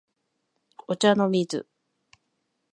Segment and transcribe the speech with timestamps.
[0.87, 1.67] お茶の水